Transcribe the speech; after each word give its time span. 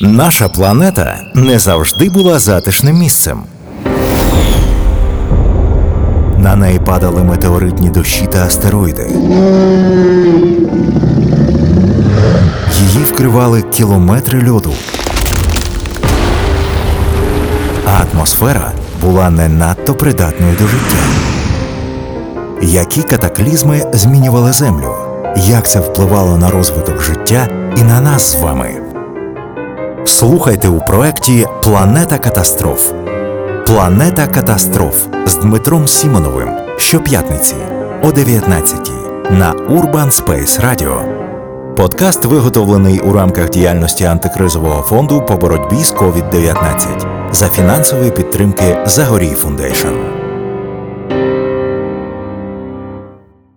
Наша 0.00 0.48
планета 0.48 1.16
не 1.34 1.58
завжди 1.58 2.10
була 2.10 2.38
затишним 2.38 2.96
місцем. 2.96 3.42
На 6.38 6.56
неї 6.56 6.78
падали 6.78 7.24
метеоритні 7.24 7.90
дощі 7.90 8.26
та 8.26 8.46
астероїди. 8.46 9.10
Її 12.72 13.04
вкривали 13.04 13.62
кілометри 13.62 14.50
льоду. 14.50 14.72
А 17.86 18.02
атмосфера 18.12 18.72
була 19.02 19.30
не 19.30 19.48
надто 19.48 19.94
придатною 19.94 20.52
до 20.60 20.66
життя. 20.66 21.02
Які 22.62 23.02
катаклізми 23.02 23.82
змінювали 23.92 24.52
Землю? 24.52 24.94
Як 25.36 25.68
це 25.68 25.80
впливало 25.80 26.36
на 26.36 26.50
розвиток 26.50 27.02
життя 27.02 27.48
і 27.76 27.82
на 27.82 28.00
нас 28.00 28.32
з 28.32 28.34
вами? 28.34 28.85
Слухайте 30.06 30.68
у 30.68 30.80
проєкті 30.80 31.46
Планета 31.62 32.18
катастроф. 32.18 32.92
Планета 33.66 34.26
катастроф 34.26 35.06
з 35.26 35.36
Дмитром 35.36 35.88
Сімоновим 35.88 36.48
щоп'ятниці 36.78 37.54
о 38.02 38.12
19 38.12 38.90
на 39.30 39.52
Urban 39.52 40.10
Space 40.10 40.60
Radio. 40.66 41.00
Подкаст 41.74 42.24
виготовлений 42.24 43.00
у 43.00 43.12
рамках 43.12 43.50
діяльності 43.50 44.04
антикризового 44.04 44.82
фонду 44.82 45.22
по 45.28 45.36
боротьбі 45.36 45.84
з 45.84 45.94
COVID-19 45.94 47.32
за 47.32 47.48
фінансової 47.48 48.10
підтримки 48.10 48.78
Zagoriy 48.86 49.34
Foundation. 49.34 50.15